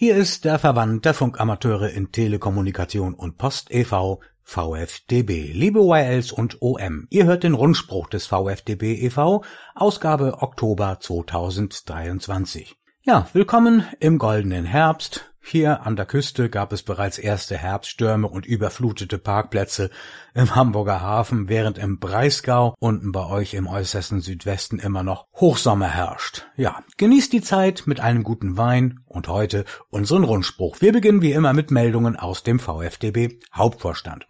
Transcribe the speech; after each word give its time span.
Hier 0.00 0.14
ist 0.14 0.44
der 0.44 0.60
Verband 0.60 1.04
der 1.06 1.12
Funkamateure 1.12 1.90
in 1.90 2.12
Telekommunikation 2.12 3.14
und 3.14 3.36
Post 3.36 3.72
e.V. 3.72 4.20
VfDB. 4.44 5.50
Liebe 5.52 5.80
YLs 5.80 6.30
und 6.30 6.62
OM, 6.62 7.08
ihr 7.10 7.24
hört 7.24 7.42
den 7.42 7.54
Rundspruch 7.54 8.06
des 8.06 8.28
VfDB 8.28 8.94
e.V. 8.94 9.42
Ausgabe 9.74 10.40
Oktober 10.40 10.98
2023. 11.00 12.76
Ja, 13.02 13.26
willkommen 13.32 13.88
im 13.98 14.18
goldenen 14.18 14.66
Herbst. 14.66 15.34
Hier 15.50 15.86
an 15.86 15.96
der 15.96 16.04
Küste 16.04 16.50
gab 16.50 16.74
es 16.74 16.82
bereits 16.82 17.16
erste 17.16 17.56
Herbststürme 17.56 18.28
und 18.28 18.44
überflutete 18.44 19.16
Parkplätze 19.16 19.88
im 20.34 20.54
Hamburger 20.54 21.00
Hafen, 21.00 21.48
während 21.48 21.78
im 21.78 21.98
Breisgau 21.98 22.74
unten 22.78 23.12
bei 23.12 23.24
euch 23.24 23.54
im 23.54 23.66
äußersten 23.66 24.20
Südwesten 24.20 24.78
immer 24.78 25.02
noch 25.02 25.26
Hochsommer 25.32 25.88
herrscht. 25.88 26.46
Ja, 26.56 26.82
genießt 26.98 27.32
die 27.32 27.40
Zeit 27.40 27.84
mit 27.86 27.98
einem 27.98 28.24
guten 28.24 28.58
Wein 28.58 29.00
und 29.06 29.28
heute 29.28 29.64
unseren 29.88 30.24
Rundspruch. 30.24 30.82
Wir 30.82 30.92
beginnen 30.92 31.22
wie 31.22 31.32
immer 31.32 31.54
mit 31.54 31.70
Meldungen 31.70 32.16
aus 32.16 32.42
dem 32.42 32.58
VfDB 32.58 33.38
Hauptvorstand. 33.54 34.26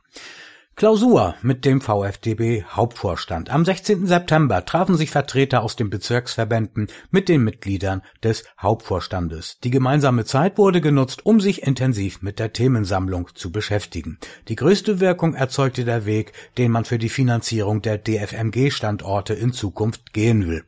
Klausur 0.78 1.34
mit 1.42 1.64
dem 1.64 1.80
VfDB 1.80 2.62
Hauptvorstand. 2.62 3.50
Am 3.50 3.64
16. 3.64 4.06
September 4.06 4.64
trafen 4.64 4.96
sich 4.96 5.10
Vertreter 5.10 5.64
aus 5.64 5.74
den 5.74 5.90
Bezirksverbänden 5.90 6.86
mit 7.10 7.28
den 7.28 7.42
Mitgliedern 7.42 8.02
des 8.22 8.44
Hauptvorstandes. 8.62 9.58
Die 9.64 9.72
gemeinsame 9.72 10.24
Zeit 10.24 10.56
wurde 10.56 10.80
genutzt, 10.80 11.26
um 11.26 11.40
sich 11.40 11.64
intensiv 11.64 12.22
mit 12.22 12.38
der 12.38 12.52
Themensammlung 12.52 13.30
zu 13.34 13.50
beschäftigen. 13.50 14.18
Die 14.46 14.54
größte 14.54 15.00
Wirkung 15.00 15.34
erzeugte 15.34 15.84
der 15.84 16.06
Weg, 16.06 16.30
den 16.58 16.70
man 16.70 16.84
für 16.84 16.98
die 16.98 17.08
Finanzierung 17.08 17.82
der 17.82 17.98
DFMG-Standorte 17.98 19.34
in 19.34 19.52
Zukunft 19.52 20.12
gehen 20.12 20.46
will. 20.46 20.62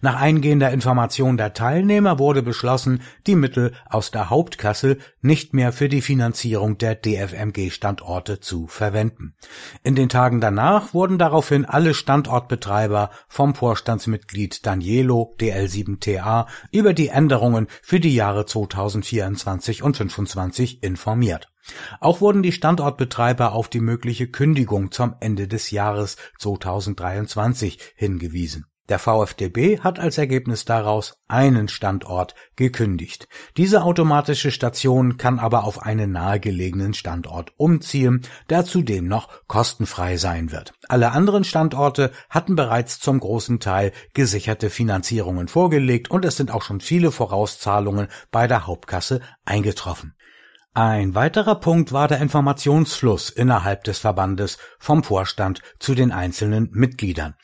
Nach 0.00 0.20
eingehender 0.20 0.70
Information 0.70 1.36
der 1.36 1.52
Teilnehmer 1.52 2.18
wurde 2.18 2.42
beschlossen, 2.42 3.02
die 3.26 3.34
Mittel 3.34 3.72
aus 3.88 4.10
der 4.10 4.30
Hauptkasse 4.30 4.98
nicht 5.20 5.54
mehr 5.54 5.72
für 5.72 5.88
die 5.88 6.00
Finanzierung 6.00 6.78
der 6.78 6.94
DFMG-Standorte 6.94 8.40
zu 8.40 8.66
verwenden. 8.66 9.34
In 9.82 9.94
den 9.94 10.08
Tagen 10.08 10.40
danach 10.40 10.94
wurden 10.94 11.18
daraufhin 11.18 11.64
alle 11.64 11.94
Standortbetreiber 11.94 13.10
vom 13.28 13.54
Vorstandsmitglied 13.54 14.64
Danielo 14.64 15.34
DL7TA 15.38 16.46
über 16.70 16.94
die 16.94 17.08
Änderungen 17.08 17.66
für 17.82 18.00
die 18.00 18.14
Jahre 18.14 18.46
2024 18.46 19.82
und 19.82 19.96
2025 19.96 20.82
informiert. 20.82 21.48
Auch 22.00 22.20
wurden 22.20 22.42
die 22.42 22.52
Standortbetreiber 22.52 23.52
auf 23.52 23.68
die 23.68 23.80
mögliche 23.80 24.28
Kündigung 24.28 24.90
zum 24.90 25.16
Ende 25.20 25.48
des 25.48 25.70
Jahres 25.70 26.16
2023 26.38 27.78
hingewiesen. 27.94 28.66
Der 28.88 28.98
VfDB 28.98 29.80
hat 29.80 29.98
als 29.98 30.16
Ergebnis 30.16 30.64
daraus 30.64 31.18
einen 31.28 31.68
Standort 31.68 32.34
gekündigt. 32.56 33.28
Diese 33.58 33.82
automatische 33.82 34.50
Station 34.50 35.18
kann 35.18 35.38
aber 35.38 35.64
auf 35.64 35.82
einen 35.82 36.10
nahegelegenen 36.12 36.94
Standort 36.94 37.52
umziehen, 37.58 38.22
der 38.48 38.64
zudem 38.64 39.06
noch 39.06 39.28
kostenfrei 39.46 40.16
sein 40.16 40.52
wird. 40.52 40.72
Alle 40.88 41.12
anderen 41.12 41.44
Standorte 41.44 42.12
hatten 42.30 42.56
bereits 42.56 42.98
zum 42.98 43.20
großen 43.20 43.60
Teil 43.60 43.92
gesicherte 44.14 44.70
Finanzierungen 44.70 45.48
vorgelegt 45.48 46.10
und 46.10 46.24
es 46.24 46.38
sind 46.38 46.50
auch 46.50 46.62
schon 46.62 46.80
viele 46.80 47.10
Vorauszahlungen 47.10 48.08
bei 48.30 48.46
der 48.46 48.66
Hauptkasse 48.66 49.20
eingetroffen. 49.44 50.14
Ein 50.80 51.16
weiterer 51.16 51.56
Punkt 51.56 51.92
war 51.92 52.06
der 52.06 52.20
Informationsfluss 52.20 53.30
innerhalb 53.30 53.82
des 53.82 53.98
Verbandes 53.98 54.58
vom 54.78 55.02
Vorstand 55.02 55.60
zu 55.80 55.96
den 55.96 56.12
einzelnen 56.12 56.70
Mitgliedern. 56.70 57.34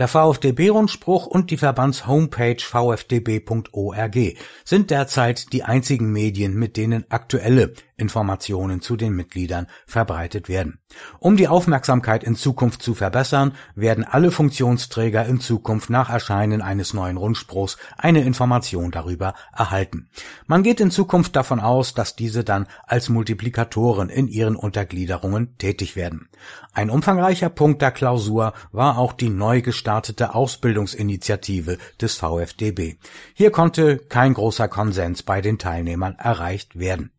Der 0.00 0.08
VfDB-Rundspruch 0.08 1.26
und 1.26 1.50
die 1.50 1.58
Verbands-Homepage 1.58 2.56
vfdb.org 2.58 4.16
sind 4.64 4.90
derzeit 4.90 5.52
die 5.52 5.62
einzigen 5.62 6.10
Medien, 6.10 6.54
mit 6.54 6.78
denen 6.78 7.04
aktuelle 7.10 7.74
Informationen 8.00 8.80
zu 8.80 8.96
den 8.96 9.14
Mitgliedern 9.14 9.66
verbreitet 9.86 10.48
werden. 10.48 10.78
Um 11.18 11.36
die 11.36 11.48
Aufmerksamkeit 11.48 12.24
in 12.24 12.34
Zukunft 12.34 12.82
zu 12.82 12.94
verbessern, 12.94 13.52
werden 13.74 14.04
alle 14.04 14.30
Funktionsträger 14.30 15.26
in 15.26 15.38
Zukunft 15.38 15.90
nach 15.90 16.10
Erscheinen 16.10 16.62
eines 16.62 16.94
neuen 16.94 17.18
Rundspruchs 17.18 17.76
eine 17.98 18.22
Information 18.22 18.90
darüber 18.90 19.34
erhalten. 19.54 20.08
Man 20.46 20.62
geht 20.62 20.80
in 20.80 20.90
Zukunft 20.90 21.36
davon 21.36 21.60
aus, 21.60 21.94
dass 21.94 22.16
diese 22.16 22.42
dann 22.42 22.66
als 22.86 23.10
Multiplikatoren 23.10 24.08
in 24.08 24.26
ihren 24.28 24.56
Untergliederungen 24.56 25.58
tätig 25.58 25.94
werden. 25.94 26.28
Ein 26.72 26.90
umfangreicher 26.90 27.50
Punkt 27.50 27.82
der 27.82 27.90
Klausur 27.90 28.54
war 28.72 28.96
auch 28.96 29.12
die 29.12 29.28
neu 29.28 29.60
gestartete 29.90 30.36
Ausbildungsinitiative 30.36 31.76
des 32.00 32.14
VfDB. 32.14 32.94
Hier 33.34 33.50
konnte 33.50 33.98
kein 33.98 34.34
großer 34.34 34.68
Konsens 34.68 35.24
bei 35.24 35.40
den 35.40 35.58
Teilnehmern 35.58 36.14
erreicht 36.16 36.78
werden. 36.78 37.10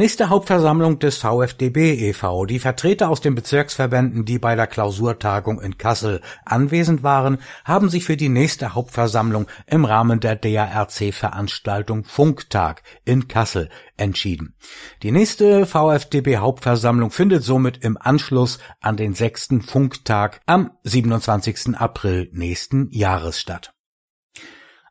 Nächste 0.00 0.30
Hauptversammlung 0.30 0.98
des 0.98 1.18
VfDB 1.18 2.08
e.V. 2.08 2.46
Die 2.46 2.58
Vertreter 2.58 3.10
aus 3.10 3.20
den 3.20 3.34
Bezirksverbänden, 3.34 4.24
die 4.24 4.38
bei 4.38 4.56
der 4.56 4.66
Klausurtagung 4.66 5.60
in 5.60 5.76
Kassel 5.76 6.22
anwesend 6.46 7.02
waren, 7.02 7.36
haben 7.66 7.90
sich 7.90 8.06
für 8.06 8.16
die 8.16 8.30
nächste 8.30 8.72
Hauptversammlung 8.72 9.46
im 9.66 9.84
Rahmen 9.84 10.18
der 10.18 10.36
DARC-Veranstaltung 10.36 12.04
Funktag 12.04 12.82
in 13.04 13.28
Kassel 13.28 13.68
entschieden. 13.98 14.54
Die 15.02 15.12
nächste 15.12 15.66
VfDB 15.66 16.38
Hauptversammlung 16.38 17.10
findet 17.10 17.44
somit 17.44 17.84
im 17.84 17.98
Anschluss 18.00 18.58
an 18.80 18.96
den 18.96 19.12
sechsten 19.12 19.60
Funktag 19.60 20.40
am 20.46 20.70
27. 20.82 21.76
April 21.76 22.30
nächsten 22.32 22.88
Jahres 22.90 23.38
statt. 23.38 23.74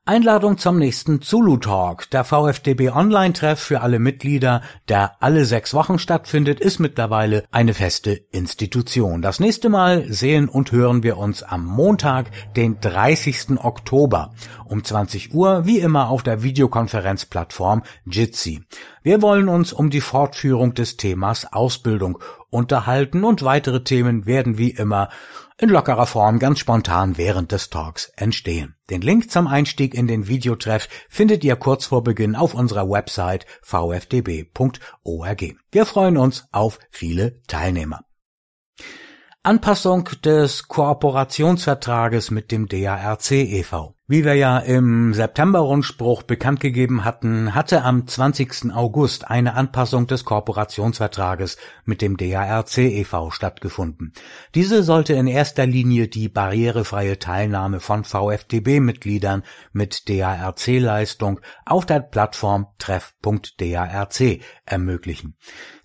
Einladung 0.09 0.57
zum 0.57 0.79
nächsten 0.79 1.21
Zulu 1.21 1.57
Talk. 1.57 2.09
Der 2.09 2.23
VfDB 2.23 2.89
Online-Treff 2.89 3.59
für 3.59 3.81
alle 3.81 3.99
Mitglieder, 3.99 4.63
der 4.87 5.21
alle 5.21 5.45
sechs 5.45 5.75
Wochen 5.75 5.99
stattfindet, 5.99 6.59
ist 6.59 6.79
mittlerweile 6.79 7.43
eine 7.51 7.75
feste 7.75 8.13
Institution. 8.31 9.21
Das 9.21 9.39
nächste 9.39 9.69
Mal 9.69 10.11
sehen 10.11 10.49
und 10.49 10.71
hören 10.71 11.03
wir 11.03 11.17
uns 11.17 11.43
am 11.43 11.63
Montag, 11.63 12.31
den 12.55 12.79
30. 12.81 13.63
Oktober 13.63 14.33
um 14.65 14.83
20 14.83 15.35
Uhr, 15.35 15.67
wie 15.67 15.77
immer 15.77 16.09
auf 16.09 16.23
der 16.23 16.41
Videokonferenzplattform 16.41 17.83
Jitsi. 18.05 18.63
Wir 19.03 19.21
wollen 19.21 19.47
uns 19.47 19.73
um 19.73 19.91
die 19.91 20.01
Fortführung 20.01 20.73
des 20.73 20.97
Themas 20.97 21.53
Ausbildung 21.53 22.17
unterhalten 22.49 23.23
und 23.23 23.43
weitere 23.43 23.83
Themen 23.83 24.25
werden 24.25 24.57
wie 24.57 24.71
immer 24.71 25.09
in 25.59 25.69
lockerer 25.69 26.05
Form 26.05 26.39
ganz 26.39 26.59
spontan 26.59 27.17
während 27.17 27.51
des 27.51 27.69
Talks 27.69 28.11
entstehen. 28.15 28.75
Den 28.89 29.01
Link 29.01 29.29
zum 29.29 29.47
Einstieg 29.47 29.93
in 29.93 30.07
den 30.07 30.27
Videotreff 30.27 30.87
findet 31.09 31.43
ihr 31.43 31.57
kurz 31.57 31.87
vor 31.87 32.03
Beginn 32.03 32.35
auf 32.35 32.53
unserer 32.53 32.89
Website 32.89 33.45
vfdb.org. 33.61 35.43
Wir 35.71 35.85
freuen 35.85 36.17
uns 36.17 36.45
auf 36.51 36.79
viele 36.89 37.41
Teilnehmer. 37.43 38.05
Anpassung 39.43 40.09
des 40.23 40.67
Kooperationsvertrages 40.67 42.31
mit 42.31 42.51
dem 42.51 42.67
DARC 42.67 43.31
e.V. 43.31 43.98
Wie 44.11 44.25
wir 44.25 44.33
ja 44.33 44.57
im 44.57 45.13
September-Rundspruch 45.13 46.23
bekannt 46.23 46.59
gegeben 46.59 47.05
hatten, 47.05 47.53
hatte 47.53 47.83
am 47.83 48.07
20. 48.07 48.73
August 48.73 49.29
eine 49.29 49.53
Anpassung 49.53 50.07
des 50.07 50.25
Kooperationsvertrages 50.25 51.57
mit 51.85 52.01
dem 52.01 52.17
DARC 52.17 52.75
e.V. 52.79 53.29
stattgefunden. 53.29 54.13
Diese 54.55 54.81
sollte 54.81 55.13
in 55.13 55.27
erster 55.27 55.67
Linie 55.67 56.07
die 56.07 56.27
barrierefreie 56.27 57.19
Teilnahme 57.19 57.81
von 57.81 58.03
VfDB-Mitgliedern 58.03 59.43
mit 59.73 60.09
DARC-Leistung 60.09 61.39
auf 61.67 61.85
der 61.85 61.99
Plattform 61.99 62.65
treff.darc 62.79 64.39
ermöglichen. 64.65 65.35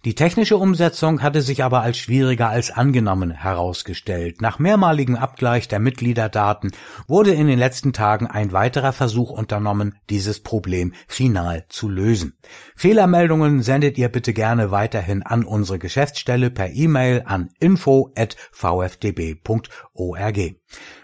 Die 0.06 0.14
technische 0.14 0.56
Umsetzung 0.56 1.22
hatte 1.22 1.42
sich 1.42 1.62
aber 1.62 1.82
als 1.82 1.98
schwieriger 1.98 2.48
als 2.48 2.70
angenommen 2.70 3.30
herausgestellt. 3.30 4.40
Nach 4.42 4.58
mehrmaligem 4.58 5.16
Abgleich 5.16 5.66
der 5.68 5.78
Mitgliederdaten 5.78 6.72
wurde 7.06 7.32
in 7.32 7.46
den 7.46 7.58
letzten 7.58 7.92
Tagen 7.94 8.13
ein 8.22 8.52
weiterer 8.52 8.92
Versuch 8.92 9.30
unternommen, 9.30 9.96
dieses 10.10 10.40
Problem 10.40 10.92
final 11.08 11.64
zu 11.68 11.88
lösen. 11.88 12.38
Fehlermeldungen 12.76 13.62
sendet 13.62 13.98
ihr 13.98 14.08
bitte 14.08 14.32
gerne 14.32 14.70
weiterhin 14.70 15.22
an 15.22 15.44
unsere 15.44 15.78
Geschäftsstelle 15.78 16.50
per 16.50 16.70
E-Mail 16.70 17.22
an 17.26 17.50
info@vfdb.org. 17.60 20.40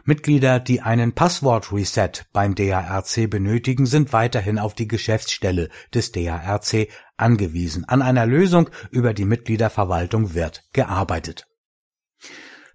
Mitglieder, 0.05 0.61
die 0.61 0.81
einen 0.81 1.13
Passwort-Reset 1.13 2.25
beim 2.33 2.55
DARC 2.55 3.29
benötigen, 3.29 3.87
sind 3.87 4.13
weiterhin 4.13 4.59
auf 4.59 4.75
die 4.75 4.89
Geschäftsstelle 4.89 5.69
des 5.95 6.13
DARC 6.13 6.89
angewiesen. 7.17 7.85
An 7.85 8.03
einer 8.03 8.27
Lösung 8.27 8.71
über 8.91 9.15
die 9.15 9.25
Mitgliederverwaltung 9.25 10.35
wird 10.35 10.65
gearbeitet. 10.73 11.50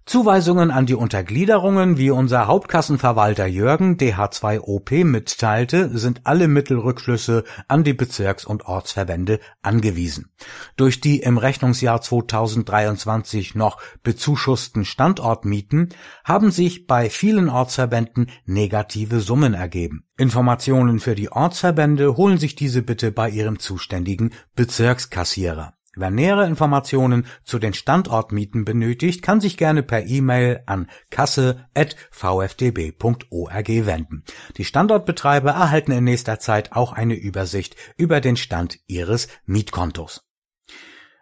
Zuweisungen 0.06 0.70
an 0.70 0.86
die 0.86 0.94
Untergliederungen, 0.94 1.98
wie 1.98 2.10
unser 2.10 2.46
Hauptkassenverwalter 2.46 3.46
Jürgen 3.46 3.96
DH2OP 3.96 5.04
mitteilte, 5.04 5.98
sind 5.98 6.20
alle 6.22 6.46
Mittelrückflüsse 6.46 7.42
an 7.66 7.82
die 7.82 7.92
Bezirks- 7.92 8.44
und 8.44 8.66
Ortsverbände 8.66 9.40
angewiesen. 9.62 10.30
Durch 10.76 11.00
die 11.00 11.18
im 11.18 11.38
Rechnungsjahr 11.38 12.00
2023 12.00 13.56
noch 13.56 13.78
bezuschussten 14.04 14.84
Standortmieten 14.84 15.88
haben 16.22 16.52
sich 16.52 16.86
bei 16.86 17.10
vielen 17.10 17.48
Ortsverbänden 17.48 18.30
negative 18.44 19.18
Summen 19.18 19.54
ergeben. 19.54 20.04
Informationen 20.16 21.00
für 21.00 21.16
die 21.16 21.32
Ortsverbände 21.32 22.16
holen 22.16 22.38
sich 22.38 22.54
diese 22.54 22.82
bitte 22.82 23.10
bei 23.10 23.28
ihrem 23.28 23.58
zuständigen 23.58 24.32
Bezirkskassierer. 24.54 25.75
Wer 25.98 26.10
nähere 26.10 26.46
Informationen 26.46 27.26
zu 27.42 27.58
den 27.58 27.72
Standortmieten 27.72 28.66
benötigt, 28.66 29.22
kann 29.22 29.40
sich 29.40 29.56
gerne 29.56 29.82
per 29.82 30.04
E-Mail 30.04 30.62
an 30.66 30.90
kasse.vfdb.org 31.08 33.68
wenden. 33.68 34.22
Die 34.58 34.66
Standortbetreiber 34.66 35.52
erhalten 35.52 35.92
in 35.92 36.04
nächster 36.04 36.38
Zeit 36.38 36.72
auch 36.72 36.92
eine 36.92 37.14
Übersicht 37.14 37.76
über 37.96 38.20
den 38.20 38.36
Stand 38.36 38.78
ihres 38.86 39.28
Mietkontos. 39.46 40.28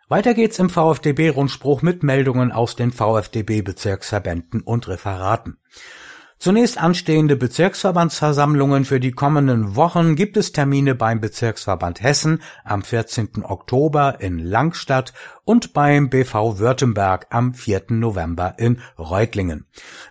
Weiter 0.08 0.34
geht's 0.34 0.58
im 0.58 0.70
VfDB-Rundspruch 0.70 1.82
mit 1.82 2.02
Meldungen 2.02 2.50
aus 2.50 2.74
den 2.74 2.90
VfDB-Bezirksverbänden 2.90 4.60
und 4.60 4.88
Referaten. 4.88 5.58
Zunächst 6.44 6.76
anstehende 6.76 7.36
Bezirksverbandsversammlungen 7.36 8.84
für 8.84 9.00
die 9.00 9.12
kommenden 9.12 9.76
Wochen 9.76 10.14
gibt 10.14 10.36
es 10.36 10.52
Termine 10.52 10.94
beim 10.94 11.18
Bezirksverband 11.18 12.02
Hessen 12.02 12.42
am 12.64 12.82
14. 12.82 13.46
Oktober 13.46 14.20
in 14.20 14.40
Langstadt 14.40 15.14
und 15.44 15.72
beim 15.72 16.10
BV 16.10 16.58
Württemberg 16.58 17.28
am 17.30 17.54
4. 17.54 17.84
November 17.92 18.56
in 18.58 18.82
Reutlingen. 18.98 19.64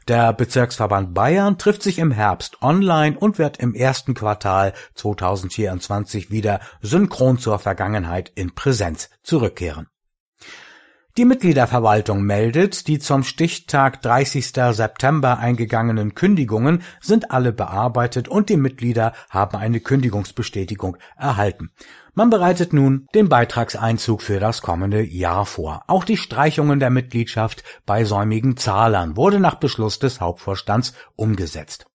Der 0.07 0.33
Bezirksverband 0.33 1.13
Bayern 1.13 1.59
trifft 1.59 1.83
sich 1.83 1.99
im 1.99 2.09
Herbst 2.09 2.63
online 2.63 3.15
und 3.15 3.37
wird 3.37 3.57
im 3.57 3.75
ersten 3.75 4.15
Quartal 4.15 4.73
2024 4.95 6.31
wieder 6.31 6.61
synchron 6.81 7.37
zur 7.37 7.59
Vergangenheit 7.59 8.31
in 8.33 8.55
Präsenz 8.55 9.11
zurückkehren. 9.21 9.87
Die 11.15 11.25
Mitgliederverwaltung 11.25 12.23
meldet, 12.23 12.87
die 12.87 12.97
zum 12.97 13.21
Stichtag 13.21 14.01
30. 14.01 14.47
September 14.71 15.37
eingegangenen 15.37 16.15
Kündigungen 16.15 16.81
sind 17.01 17.29
alle 17.29 17.53
bearbeitet 17.53 18.27
und 18.27 18.49
die 18.49 18.57
Mitglieder 18.57 19.13
haben 19.29 19.55
eine 19.55 19.79
Kündigungsbestätigung 19.79 20.97
erhalten. 21.15 21.69
Man 22.15 22.31
bereitet 22.31 22.73
nun 22.73 23.07
den 23.13 23.29
Beitragseinzug 23.29 24.23
für 24.23 24.39
das 24.39 24.63
kommende 24.63 25.03
Jahr 25.03 25.45
vor. 25.45 25.83
Auch 25.85 26.03
die 26.03 26.17
Streichungen 26.17 26.79
der 26.79 26.89
Mitgliedschaft 26.89 27.63
bei 27.85 28.05
säumigen 28.05 28.57
Zahlern 28.57 29.15
wurde 29.15 29.39
nach 29.39 29.55
Beschluss 29.55 29.99
des 29.99 30.19
Hauptvorstands 30.19 30.95
umgesetzt. 31.15 31.85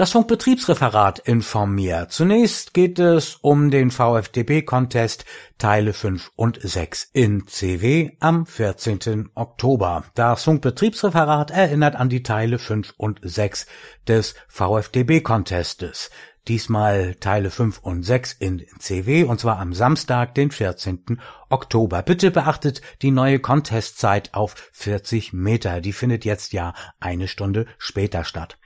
Das 0.00 0.12
Funkbetriebsreferat 0.12 1.18
informiert. 1.18 2.10
Zunächst 2.10 2.72
geht 2.72 2.98
es 2.98 3.34
um 3.42 3.70
den 3.70 3.90
VfDB-Contest 3.90 5.26
Teile 5.58 5.92
5 5.92 6.32
und 6.36 6.58
6 6.58 7.10
in 7.12 7.46
CW 7.46 8.12
am 8.18 8.46
14. 8.46 9.28
Oktober. 9.34 10.04
Das 10.14 10.44
Funkbetriebsreferat 10.44 11.50
erinnert 11.50 11.96
an 11.96 12.08
die 12.08 12.22
Teile 12.22 12.58
5 12.58 12.94
und 12.96 13.20
6 13.22 13.66
des 14.08 14.36
VfDB-Contestes. 14.48 16.08
Diesmal 16.48 17.14
Teile 17.16 17.50
5 17.50 17.78
und 17.78 18.02
6 18.02 18.32
in 18.32 18.64
CW 18.78 19.24
und 19.24 19.40
zwar 19.40 19.58
am 19.58 19.72
Samstag, 19.72 20.34
den 20.34 20.50
14. 20.50 21.20
Oktober. 21.48 22.02
Bitte 22.02 22.30
beachtet 22.30 22.80
die 23.02 23.10
neue 23.10 23.38
Contestzeit 23.38 24.34
auf 24.34 24.54
40 24.72 25.32
Meter. 25.32 25.80
Die 25.80 25.92
findet 25.92 26.24
jetzt 26.24 26.52
ja 26.52 26.74
eine 26.98 27.28
Stunde 27.28 27.66
später 27.78 28.24
statt. 28.24 28.56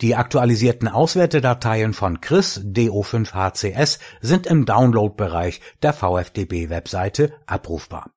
Die 0.00 0.14
aktualisierten 0.14 0.88
Auswertedateien 0.88 1.94
von 1.94 2.20
Chris 2.20 2.60
DO5HCS 2.64 3.98
sind 4.20 4.46
im 4.46 4.64
Downloadbereich 4.64 5.60
der 5.82 5.92
VfDB-Webseite 5.92 7.32
abrufbar. 7.46 8.10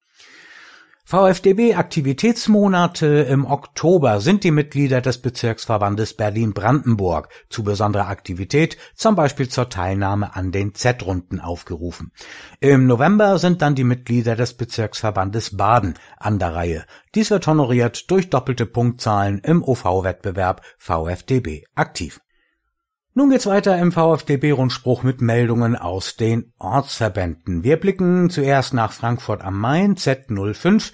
VfDB-Aktivitätsmonate 1.07 3.05
im 3.29 3.45
Oktober 3.45 4.19
sind 4.19 4.43
die 4.43 4.49
Mitglieder 4.49 5.01
des 5.01 5.19
Bezirksverbandes 5.19 6.15
Berlin-Brandenburg 6.15 7.29
zu 7.47 7.63
besonderer 7.63 8.07
Aktivität, 8.07 8.75
zum 8.95 9.13
Beispiel 9.13 9.47
zur 9.47 9.69
Teilnahme 9.69 10.35
an 10.35 10.51
den 10.51 10.73
Z-Runden 10.73 11.39
aufgerufen. 11.39 12.11
Im 12.59 12.87
November 12.87 13.37
sind 13.37 13.61
dann 13.61 13.75
die 13.75 13.83
Mitglieder 13.83 14.35
des 14.35 14.55
Bezirksverbandes 14.55 15.55
Baden 15.55 15.93
an 16.17 16.39
der 16.39 16.55
Reihe. 16.55 16.85
Dies 17.13 17.29
wird 17.29 17.45
honoriert 17.45 18.09
durch 18.09 18.31
doppelte 18.31 18.65
Punktzahlen 18.65 19.37
im 19.43 19.63
OV-Wettbewerb 19.63 20.63
VfDB 20.79 21.65
aktiv. 21.75 22.19
Nun 23.17 23.29
geht's 23.29 23.45
weiter 23.45 23.77
im 23.77 23.93
VfDB-Rundspruch 23.93 25.03
mit 25.03 25.21
Meldungen 25.21 25.77
aus 25.77 26.17
den 26.17 26.51
Ortsverbänden. 26.59 27.63
Wir 27.63 27.79
blicken 27.79 28.29
zuerst 28.29 28.73
nach 28.73 28.91
Frankfurt 28.91 29.41
am 29.41 29.57
Main, 29.57 29.95
Z05. 29.95 30.91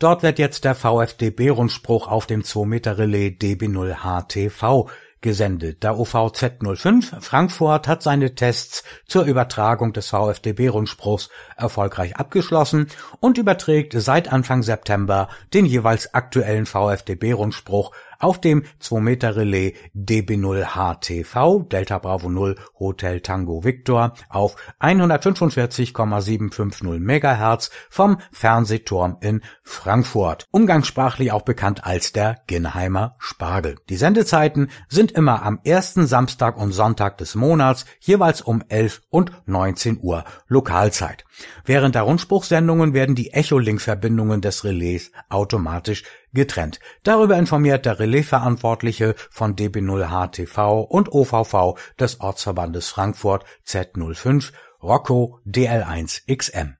Dort 0.00 0.24
wird 0.24 0.40
jetzt 0.40 0.64
der 0.64 0.74
VfDB-Rundspruch 0.74 2.08
auf 2.08 2.26
dem 2.26 2.42
2-Meter-Relais 2.42 3.36
DB0HTV 3.40 4.88
gesendet. 5.20 5.84
Der 5.84 6.00
OVZ 6.00 6.54
05 6.74 7.14
Frankfurt 7.20 7.86
hat 7.86 8.02
seine 8.02 8.34
Tests 8.34 8.82
zur 9.06 9.22
Übertragung 9.24 9.92
des 9.92 10.08
VfDB-Rundspruchs 10.08 11.30
erfolgreich 11.56 12.16
abgeschlossen 12.16 12.88
und 13.20 13.38
überträgt 13.38 13.94
seit 13.96 14.32
Anfang 14.32 14.64
September 14.64 15.28
den 15.54 15.64
jeweils 15.64 16.12
aktuellen 16.12 16.66
VfDB-Rundspruch 16.66 17.92
auf 18.22 18.40
dem 18.40 18.62
2-Meter-Relais 18.80 19.74
DB0HTV 19.94 21.68
Delta 21.68 21.98
Bravo 21.98 22.30
0 22.30 22.56
Hotel 22.78 23.20
Tango 23.20 23.64
Victor 23.64 24.14
auf 24.28 24.54
145,750 24.78 27.00
MHz 27.00 27.70
vom 27.90 28.18
Fernsehturm 28.30 29.16
in 29.20 29.42
Frankfurt, 29.62 30.46
umgangssprachlich 30.50 31.32
auch 31.32 31.42
bekannt 31.42 31.84
als 31.84 32.12
der 32.12 32.40
Ginnheimer 32.46 33.16
Spargel. 33.18 33.76
Die 33.88 33.96
Sendezeiten 33.96 34.70
sind 34.88 35.12
immer 35.12 35.42
am 35.42 35.60
ersten 35.64 36.06
Samstag 36.06 36.56
und 36.56 36.72
Sonntag 36.72 37.18
des 37.18 37.34
Monats, 37.34 37.84
jeweils 38.00 38.40
um 38.40 38.62
11 38.68 39.02
und 39.10 39.32
19 39.46 39.98
Uhr 40.00 40.24
Lokalzeit. 40.46 41.24
Während 41.64 41.94
der 41.94 42.02
Rundspruchsendungen 42.02 42.94
werden 42.94 43.14
die 43.14 43.32
Echolink-Verbindungen 43.32 44.40
des 44.40 44.64
Relais 44.64 45.10
automatisch 45.28 46.04
getrennt. 46.32 46.80
Darüber 47.02 47.36
informiert 47.36 47.86
der 47.86 47.98
Relaisverantwortliche 47.98 49.14
von 49.30 49.56
DB0HTV 49.56 50.80
und 50.80 51.12
OVV 51.12 51.78
des 51.98 52.20
Ortsverbandes 52.20 52.88
Frankfurt 52.88 53.44
Z05 53.66 54.52
Rocco 54.82 55.40
DL1XM. 55.46 56.74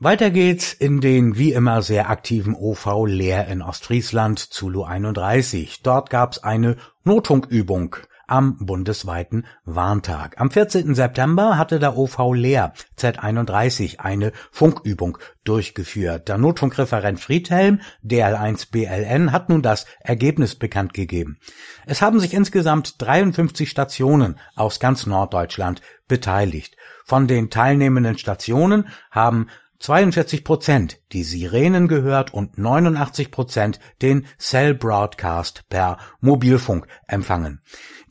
Weiter 0.00 0.30
geht's 0.30 0.72
in 0.72 1.00
den 1.00 1.38
wie 1.38 1.52
immer 1.52 1.82
sehr 1.82 2.08
aktiven 2.08 2.54
OV 2.54 3.06
Leer 3.06 3.48
in 3.48 3.62
Ostfriesland 3.62 4.38
Zulu 4.38 4.84
31. 4.84 5.82
Dort 5.82 6.08
gab's 6.08 6.38
eine 6.38 6.76
Notfunkübung 7.02 7.96
am 8.28 8.56
bundesweiten 8.58 9.44
Warntag. 9.64 10.40
Am 10.40 10.50
14. 10.50 10.94
September 10.94 11.58
hatte 11.58 11.80
der 11.80 11.96
OV 11.96 12.34
Leer 12.34 12.72
Z31 12.96 13.98
eine 13.98 14.32
Funkübung 14.52 15.18
durchgeführt. 15.44 16.28
Der 16.28 16.38
Notfunkreferent 16.38 17.18
Friedhelm, 17.18 17.80
DL1BLN, 18.04 19.32
hat 19.32 19.48
nun 19.48 19.62
das 19.62 19.86
Ergebnis 20.00 20.54
bekannt 20.54 20.94
gegeben. 20.94 21.38
Es 21.86 22.02
haben 22.02 22.20
sich 22.20 22.34
insgesamt 22.34 23.00
53 23.02 23.68
Stationen 23.68 24.38
aus 24.54 24.78
ganz 24.78 25.06
Norddeutschland 25.06 25.80
beteiligt. 26.06 26.76
Von 27.04 27.26
den 27.26 27.50
teilnehmenden 27.50 28.18
Stationen 28.18 28.88
haben 29.10 29.48
42 29.80 30.42
Prozent 30.42 30.98
die 31.12 31.22
Sirenen 31.22 31.86
gehört 31.86 32.34
und 32.34 32.58
89 32.58 33.30
Prozent 33.30 33.78
den 34.02 34.26
Cell 34.38 34.74
Broadcast 34.74 35.64
per 35.68 35.98
Mobilfunk 36.20 36.86
empfangen. 37.06 37.62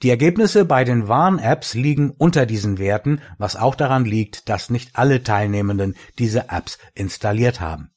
Die 0.01 0.09
Ergebnisse 0.09 0.63
bei 0.63 0.83
den 0.83 1.07
Warn-Apps 1.07 1.73
liegen 1.73 2.11
unter 2.11 2.45
diesen 2.45 2.77
Werten, 2.77 3.21
was 3.37 3.55
auch 3.55 3.75
daran 3.75 4.05
liegt, 4.05 4.47
dass 4.47 4.69
nicht 4.69 4.91
alle 4.93 5.23
Teilnehmenden 5.23 5.95
diese 6.19 6.49
Apps 6.49 6.77
installiert 6.93 7.59
haben. 7.59 7.91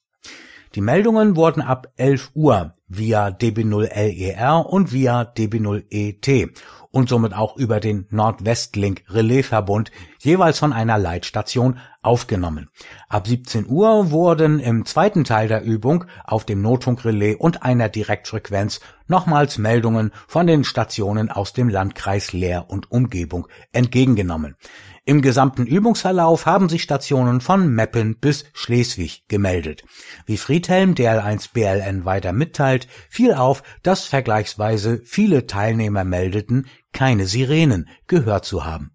Die 0.74 0.80
Meldungen 0.80 1.36
wurden 1.36 1.62
ab 1.62 1.92
11 1.96 2.30
Uhr 2.34 2.74
via 2.90 3.28
DB0LER 3.28 4.66
und 4.66 4.92
via 4.92 5.22
DB0ET 5.22 6.50
und 6.90 7.08
somit 7.08 7.32
auch 7.34 7.56
über 7.56 7.78
den 7.78 8.06
Nordwestlink 8.10 9.04
Relaisverbund 9.08 9.92
jeweils 10.18 10.58
von 10.58 10.72
einer 10.72 10.98
Leitstation 10.98 11.78
aufgenommen. 12.02 12.68
Ab 13.08 13.28
17 13.28 13.66
Uhr 13.68 14.10
wurden 14.10 14.58
im 14.58 14.84
zweiten 14.84 15.24
Teil 15.24 15.48
der 15.48 15.62
Übung 15.62 16.04
auf 16.24 16.44
dem 16.44 16.62
Notfunkrelais 16.62 17.36
und 17.36 17.62
einer 17.62 17.88
Direktfrequenz 17.88 18.80
nochmals 19.06 19.58
Meldungen 19.58 20.10
von 20.26 20.46
den 20.46 20.64
Stationen 20.64 21.30
aus 21.30 21.52
dem 21.52 21.68
Landkreis 21.68 22.32
Leer 22.32 22.66
und 22.68 22.90
Umgebung 22.90 23.46
entgegengenommen. 23.72 24.56
Im 25.04 25.22
gesamten 25.22 25.66
Übungsverlauf 25.66 26.46
haben 26.46 26.68
sich 26.68 26.82
Stationen 26.82 27.40
von 27.40 27.68
Meppen 27.68 28.16
bis 28.20 28.44
Schleswig 28.52 29.24
gemeldet. 29.28 29.82
Wie 30.26 30.36
Friedhelm 30.36 30.94
DL1 30.94 31.52
BLN 31.52 32.04
weiter 32.04 32.32
mitteilt, 32.32 32.79
fiel 33.08 33.34
auf, 33.34 33.62
dass 33.82 34.04
vergleichsweise 34.04 35.00
viele 35.04 35.46
Teilnehmer 35.46 36.04
meldeten, 36.04 36.66
keine 36.92 37.26
Sirenen 37.26 37.88
gehört 38.06 38.44
zu 38.44 38.64
haben. 38.64 38.92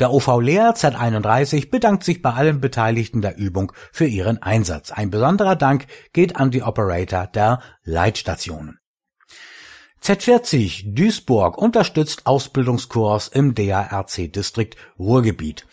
Der 0.00 0.12
OV 0.12 0.40
Leer 0.40 0.74
Z31 0.74 1.70
bedankt 1.70 2.02
sich 2.02 2.20
bei 2.20 2.32
allen 2.32 2.60
Beteiligten 2.60 3.22
der 3.22 3.36
Übung 3.36 3.72
für 3.92 4.06
ihren 4.06 4.42
Einsatz. 4.42 4.90
Ein 4.90 5.10
besonderer 5.10 5.54
Dank 5.54 5.86
geht 6.12 6.36
an 6.36 6.50
die 6.50 6.62
Operator 6.62 7.28
der 7.28 7.60
Leitstationen. 7.84 8.80
Z40 10.02 10.94
Duisburg 10.94 11.56
unterstützt 11.56 12.26
Ausbildungskurs 12.26 13.28
im 13.28 13.54
DARC-Distrikt 13.54 14.76
Ruhrgebiet. 14.98 15.64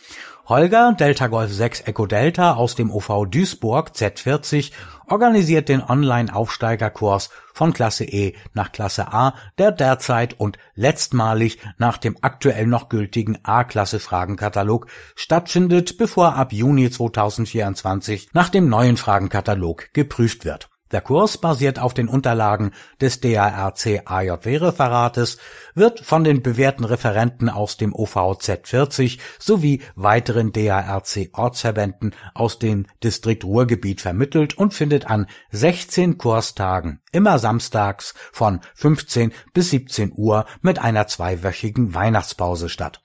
Holger 0.45 0.93
Delta 0.93 1.27
Golf 1.27 1.51
6 1.51 1.81
Echo 1.87 2.05
Delta 2.05 2.53
aus 2.53 2.75
dem 2.75 2.91
OV 2.91 3.25
Duisburg 3.29 3.91
Z40 3.95 4.71
organisiert 5.11 5.69
den 5.69 5.83
Online-Aufsteigerkurs 5.83 7.29
von 7.53 7.73
Klasse 7.73 8.05
E 8.05 8.33
nach 8.53 8.71
Klasse 8.71 9.13
A, 9.13 9.35
der 9.57 9.71
derzeit 9.71 10.39
und 10.39 10.57
letztmalig 10.73 11.59
nach 11.77 11.97
dem 11.97 12.17
aktuell 12.21 12.65
noch 12.65 12.89
gültigen 12.89 13.37
A-Klasse 13.43 13.99
Fragenkatalog 13.99 14.87
stattfindet, 15.15 15.97
bevor 15.97 16.35
ab 16.35 16.53
Juni 16.53 16.89
2024 16.89 18.29
nach 18.33 18.49
dem 18.49 18.69
neuen 18.69 18.97
Fragenkatalog 18.97 19.93
geprüft 19.93 20.45
wird 20.45 20.70
der 20.91 21.01
Kurs 21.01 21.37
basiert 21.37 21.79
auf 21.79 21.93
den 21.93 22.07
Unterlagen 22.07 22.71
des 22.99 23.19
DARC 23.19 24.03
AJW-Referates, 24.05 25.37
wird 25.73 25.99
von 25.99 26.23
den 26.23 26.41
bewährten 26.41 26.85
Referenten 26.85 27.49
aus 27.49 27.77
dem 27.77 27.93
OVZ 27.93 28.59
40 28.63 29.19
sowie 29.39 29.81
weiteren 29.95 30.51
DARC-Ortsverbänden 30.51 32.13
aus 32.33 32.59
dem 32.59 32.85
Distrikt 33.03 33.43
Ruhrgebiet 33.43 34.01
vermittelt 34.01 34.57
und 34.57 34.73
findet 34.73 35.09
an 35.09 35.27
16 35.51 36.17
Kurstagen 36.17 37.01
immer 37.11 37.39
samstags 37.39 38.13
von 38.31 38.61
15 38.75 39.33
bis 39.53 39.69
17 39.69 40.13
Uhr 40.15 40.45
mit 40.61 40.79
einer 40.79 41.07
zweiwöchigen 41.07 41.93
Weihnachtspause 41.93 42.69
statt. 42.69 43.01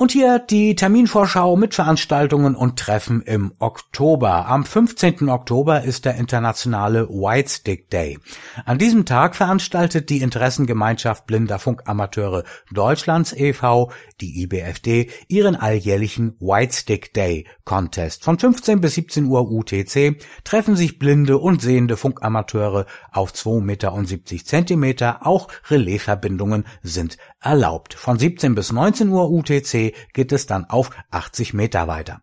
Und 0.00 0.12
hier 0.12 0.38
die 0.38 0.76
Terminvorschau 0.76 1.56
mit 1.56 1.74
Veranstaltungen 1.74 2.54
und 2.54 2.78
Treffen 2.78 3.20
im 3.20 3.52
Oktober. 3.58 4.46
Am 4.46 4.64
15. 4.64 5.28
Oktober 5.28 5.82
ist 5.82 6.04
der 6.04 6.14
internationale 6.14 7.08
Whitestick 7.08 7.90
Day. 7.90 8.16
An 8.64 8.78
diesem 8.78 9.06
Tag 9.06 9.34
veranstaltet 9.34 10.08
die 10.08 10.20
Interessengemeinschaft 10.20 11.26
Blinder 11.26 11.58
Funkamateure 11.58 12.44
Deutschlands 12.70 13.32
e.V., 13.32 13.90
die 14.20 14.44
IBFD, 14.44 15.10
ihren 15.26 15.56
alljährlichen 15.56 16.36
Whitestick 16.38 17.12
Day 17.12 17.48
Contest. 17.64 18.22
Von 18.22 18.38
15 18.38 18.80
bis 18.80 18.94
17 18.94 19.24
Uhr 19.24 19.50
UTC 19.50 20.16
treffen 20.44 20.76
sich 20.76 21.00
blinde 21.00 21.38
und 21.38 21.60
sehende 21.60 21.96
Funkamateure 21.96 22.86
auf 23.10 23.32
2,70 23.32 23.62
Meter 23.62 24.44
Zentimeter. 24.44 25.26
Auch 25.26 25.48
Relaisverbindungen 25.68 26.66
sind 26.84 27.16
erlaubt. 27.40 27.94
Von 27.94 28.18
17 28.18 28.54
bis 28.54 28.72
19 28.72 29.08
Uhr 29.08 29.30
UTC 29.30 29.87
geht 30.12 30.32
es 30.32 30.46
dann 30.46 30.64
auf 30.64 30.90
80 31.10 31.54
Meter 31.54 31.88
weiter. 31.88 32.22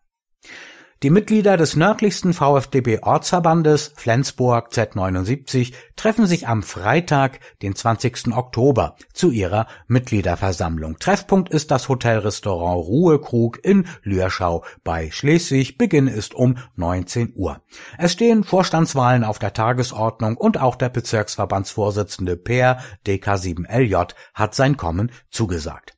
Die 1.03 1.09
Mitglieder 1.09 1.57
des 1.57 1.75
nördlichsten 1.75 2.33
VfDB-Ortsverbandes 2.33 3.91
Flensburg 3.95 4.71
Z79 4.71 5.73
treffen 5.97 6.25
sich 6.25 6.47
am 6.47 6.63
Freitag, 6.63 7.41
den 7.61 7.75
20. 7.75 8.33
Oktober, 8.33 8.95
zu 9.13 9.29
ihrer 9.29 9.67
Mitgliederversammlung. 9.87 10.97
Treffpunkt 10.97 11.49
ist 11.49 11.69
das 11.69 11.89
Hotelrestaurant 11.89 12.87
Ruhekrug 12.87 13.59
in 13.63 13.87
Lürschau 14.03 14.63
bei 14.85 15.11
Schleswig. 15.11 15.77
Beginn 15.77 16.07
ist 16.07 16.33
um 16.33 16.57
19 16.77 17.33
Uhr. 17.35 17.61
Es 17.97 18.13
stehen 18.13 18.45
Vorstandswahlen 18.45 19.25
auf 19.25 19.37
der 19.37 19.53
Tagesordnung 19.53 20.37
und 20.37 20.61
auch 20.61 20.77
der 20.77 20.89
Bezirksverbandsvorsitzende 20.89 22.37
Per 22.37 22.79
DK7LJ 23.05 24.15
hat 24.33 24.55
sein 24.55 24.77
Kommen 24.77 25.11
zugesagt. 25.29 25.94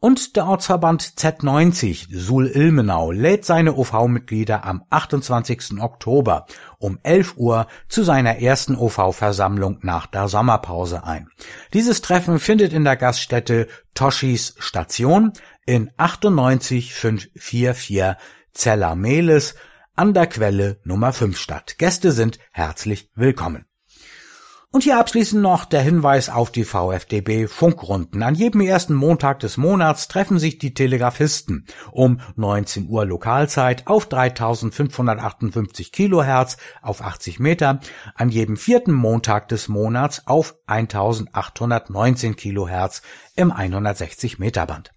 Und 0.00 0.36
der 0.36 0.46
Ortsverband 0.46 1.02
Z90 1.02 2.08
Suhl-Ilmenau 2.10 3.12
lädt 3.12 3.44
seine 3.44 3.76
OV-Mitglieder 3.76 4.64
am 4.64 4.84
28. 4.90 5.80
Oktober 5.80 6.46
um 6.78 6.98
11 7.02 7.36
Uhr 7.36 7.66
zu 7.88 8.02
seiner 8.02 8.38
ersten 8.38 8.76
OV-Versammlung 8.76 9.78
nach 9.82 10.06
der 10.06 10.28
Sommerpause 10.28 11.04
ein. 11.04 11.28
Dieses 11.72 12.02
Treffen 12.02 12.38
findet 12.38 12.72
in 12.72 12.84
der 12.84 12.96
Gaststätte 12.96 13.68
Toshis 13.94 14.54
Station 14.58 15.32
in 15.64 15.90
98544 15.96 18.16
Zeller-Mehlis 18.52 19.54
an 19.94 20.12
der 20.12 20.26
Quelle 20.26 20.78
Nummer 20.84 21.12
5 21.12 21.38
statt. 21.38 21.76
Gäste 21.78 22.12
sind 22.12 22.38
herzlich 22.52 23.10
willkommen. 23.14 23.64
Und 24.76 24.82
hier 24.82 24.98
abschließend 24.98 25.40
noch 25.40 25.64
der 25.64 25.80
Hinweis 25.80 26.28
auf 26.28 26.50
die 26.50 26.66
VfDB 26.66 27.46
Funkrunden. 27.46 28.22
An 28.22 28.34
jedem 28.34 28.60
ersten 28.60 28.92
Montag 28.92 29.40
des 29.40 29.56
Monats 29.56 30.06
treffen 30.06 30.38
sich 30.38 30.58
die 30.58 30.74
Telegrafisten 30.74 31.64
um 31.92 32.20
19 32.34 32.86
Uhr 32.86 33.06
Lokalzeit 33.06 33.86
auf 33.86 34.06
3558 34.06 35.92
Kilohertz 35.92 36.58
auf 36.82 37.00
80 37.00 37.40
Meter, 37.40 37.80
an 38.16 38.28
jedem 38.28 38.58
vierten 38.58 38.92
Montag 38.92 39.48
des 39.48 39.68
Monats 39.68 40.26
auf 40.26 40.56
1819 40.66 42.36
Kilohertz 42.36 43.00
im 43.34 43.52
160 43.52 44.38
Meter 44.38 44.66
Band. 44.66 44.92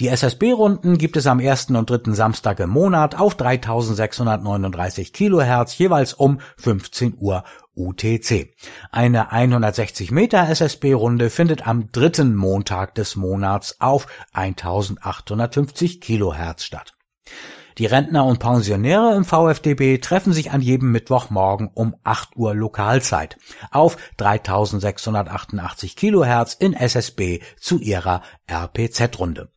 Die 0.00 0.08
SSB-Runden 0.08 0.98
gibt 0.98 1.16
es 1.16 1.28
am 1.28 1.38
ersten 1.38 1.76
und 1.76 1.88
dritten 1.88 2.14
Samstag 2.14 2.58
im 2.58 2.70
Monat 2.70 3.14
auf 3.14 3.36
3639 3.36 5.12
Kilohertz 5.12 5.78
jeweils 5.78 6.14
um 6.14 6.40
15 6.56 7.14
Uhr 7.16 7.44
UTC. 7.76 8.54
Eine 8.90 9.30
160 9.30 10.10
Meter 10.10 10.48
SSB-Runde 10.48 11.30
findet 11.30 11.68
am 11.68 11.92
dritten 11.92 12.34
Montag 12.34 12.96
des 12.96 13.14
Monats 13.14 13.80
auf 13.80 14.08
1850 14.32 16.00
Kilohertz 16.00 16.64
statt. 16.64 16.94
Die 17.78 17.86
Rentner 17.86 18.24
und 18.24 18.40
Pensionäre 18.40 19.14
im 19.14 19.24
VfDB 19.24 19.98
treffen 19.98 20.32
sich 20.32 20.50
an 20.50 20.60
jedem 20.60 20.90
Mittwochmorgen 20.90 21.70
um 21.72 21.94
8 22.02 22.36
Uhr 22.36 22.54
Lokalzeit 22.54 23.36
auf 23.70 23.96
3688 24.16 25.94
Kilohertz 25.94 26.54
in 26.54 26.72
SSB 26.72 27.40
zu 27.60 27.78
ihrer 27.78 28.22
RPZ-Runde. 28.48 29.53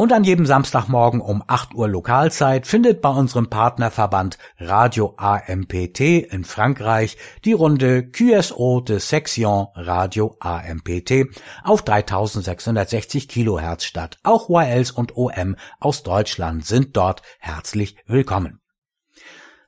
Und 0.00 0.14
an 0.14 0.24
jedem 0.24 0.46
Samstagmorgen 0.46 1.20
um 1.20 1.44
8 1.46 1.74
Uhr 1.74 1.86
Lokalzeit 1.86 2.66
findet 2.66 3.02
bei 3.02 3.10
unserem 3.10 3.50
Partnerverband 3.50 4.38
Radio 4.58 5.12
AMPT 5.18 6.00
in 6.00 6.44
Frankreich 6.44 7.18
die 7.44 7.52
Runde 7.52 8.08
QSO 8.08 8.80
de 8.80 8.98
Section 8.98 9.66
Radio 9.74 10.38
AMPT 10.40 11.26
auf 11.64 11.82
3660 11.82 13.28
Kilohertz 13.28 13.84
statt. 13.84 14.18
Auch 14.22 14.48
YLs 14.48 14.90
und 14.90 15.18
OM 15.18 15.56
aus 15.80 16.02
Deutschland 16.02 16.64
sind 16.64 16.96
dort 16.96 17.20
herzlich 17.38 17.96
willkommen. 18.06 18.59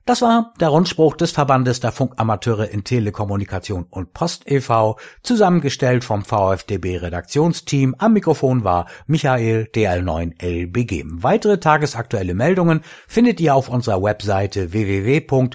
Das 0.05 0.21
war 0.21 0.53
der 0.59 0.71
Rundspruch 0.71 1.17
des 1.17 1.31
Verbandes 1.31 1.79
der 1.79 1.93
Funkamateure 1.93 2.69
in 2.69 2.83
Telekommunikation 2.83 3.87
und 3.89 4.13
Post 4.13 4.51
e.V., 4.51 4.99
zusammengestellt 5.23 6.03
vom 6.03 6.25
VfDB 6.25 6.97
Redaktionsteam. 6.99 7.95
Am 7.99 8.13
Mikrofon 8.13 8.65
war 8.65 8.87
Michael 9.07 9.69
DL9LBG. 9.73 11.05
Weitere 11.23 11.61
tagesaktuelle 11.61 12.35
Meldungen 12.35 12.81
findet 13.07 13.41
ihr 13.41 13.55
auf 13.55 13.69
unserer 13.69 14.03
Webseite 14.03 14.73
www.vfdb.org. 14.73 15.47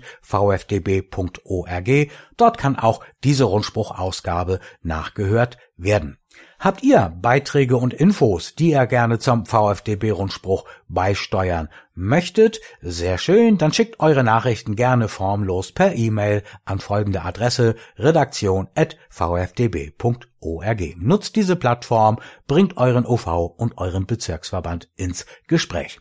Dort 2.38 2.58
kann 2.58 2.80
auch 2.80 3.04
diese 3.26 3.44
Rundspruchausgabe 3.44 4.62
nachgehört 4.82 5.58
werden. 5.76 6.20
Habt 6.60 6.82
ihr 6.82 7.14
Beiträge 7.22 7.78
und 7.78 7.94
Infos, 7.94 8.56
die 8.56 8.72
ihr 8.72 8.88
gerne 8.88 9.20
zum 9.20 9.46
VfDB-Rundspruch 9.46 10.66
beisteuern 10.88 11.70
möchtet? 11.94 12.60
Sehr 12.82 13.20
schön, 13.20 13.60
dann 13.60 13.74
schickt 13.74 14.00
eure 14.00 14.24
Nachrichten 14.24 14.76
gerne 14.76 15.08
formlos 15.08 15.72
per 15.72 15.94
E-Mail 15.94 16.42
an 16.66 16.80
folgende 16.80 17.22
Adresse 17.22 17.76
redaktion.vfdb.org. 17.98 20.98
Nutzt 20.98 21.36
diese 21.36 21.56
Plattform, 21.56 22.18
bringt 22.48 22.78
euren 22.78 23.06
OV 23.06 23.54
und 23.56 23.78
euren 23.78 24.08
Bezirksverband 24.08 24.90
ins 24.96 25.28
Gespräch. 25.48 26.00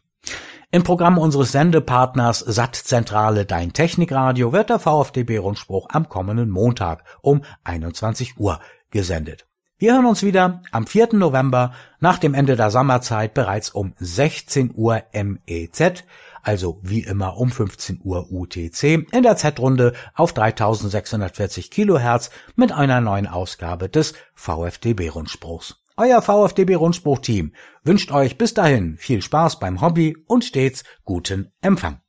Im 0.70 0.84
Programm 0.84 1.18
unseres 1.18 1.52
Sendepartners 1.52 2.38
Sattzentrale 2.38 3.44
Dein 3.44 3.74
Technikradio 3.74 4.54
wird 4.54 4.70
der 4.70 4.78
VfDB-Rundspruch 4.78 5.88
am 5.90 6.08
kommenden 6.08 6.48
Montag 6.48 7.04
um 7.20 7.44
21 7.64 8.38
Uhr 8.38 8.58
gesendet. 8.90 9.46
Wir 9.78 9.92
hören 9.92 10.06
uns 10.06 10.22
wieder 10.22 10.62
am 10.72 10.86
4. 10.86 11.10
November 11.12 11.74
nach 12.00 12.16
dem 12.16 12.32
Ende 12.32 12.56
der 12.56 12.70
Sommerzeit 12.70 13.34
bereits 13.34 13.68
um 13.68 13.92
16 13.98 14.72
Uhr 14.74 15.02
MEZ, 15.12 16.02
also 16.42 16.80
wie 16.82 17.00
immer 17.00 17.36
um 17.36 17.50
15 17.50 18.00
Uhr 18.02 18.32
UTC 18.32 19.06
in 19.12 19.22
der 19.22 19.36
Z-Runde 19.36 19.92
auf 20.14 20.32
3640 20.32 21.70
Kilohertz 21.70 22.30
mit 22.54 22.72
einer 22.72 23.02
neuen 23.02 23.26
Ausgabe 23.26 23.90
des 23.90 24.14
VfDB-Rundspruchs. 24.34 25.76
Euer 25.98 26.22
VfDB-Rundspruch-Team 26.22 27.52
wünscht 27.84 28.12
euch 28.12 28.38
bis 28.38 28.54
dahin 28.54 28.96
viel 28.96 29.20
Spaß 29.20 29.58
beim 29.58 29.82
Hobby 29.82 30.16
und 30.26 30.46
stets 30.46 30.84
guten 31.04 31.52
Empfang. 31.60 32.00